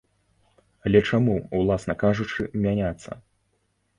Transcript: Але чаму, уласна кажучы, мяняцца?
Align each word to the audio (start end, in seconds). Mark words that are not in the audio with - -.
Але 0.89 1.01
чаму, 1.09 1.35
уласна 1.59 1.95
кажучы, 2.03 2.47
мяняцца? 2.63 3.11